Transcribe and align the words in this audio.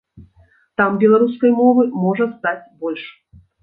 Там 0.81 0.97
беларускай 1.03 1.55
мовы 1.61 1.87
можа 2.09 2.31
стаць 2.35 2.63
больш. 2.85 3.11